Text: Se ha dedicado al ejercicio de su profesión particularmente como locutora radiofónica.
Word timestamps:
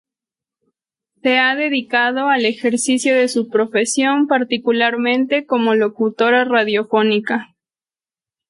Se 1.21 1.37
ha 1.37 1.53
dedicado 1.55 2.27
al 2.29 2.45
ejercicio 2.45 3.13
de 3.15 3.27
su 3.27 3.49
profesión 3.49 4.25
particularmente 4.25 5.45
como 5.45 5.75
locutora 5.75 6.43
radiofónica. 6.43 7.55